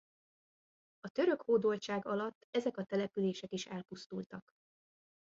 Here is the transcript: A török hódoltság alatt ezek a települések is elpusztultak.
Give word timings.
A 0.99 1.09
török 1.09 1.41
hódoltság 1.41 2.05
alatt 2.05 2.45
ezek 2.51 2.77
a 2.77 2.83
települések 2.83 3.51
is 3.51 3.65
elpusztultak. 3.65 4.41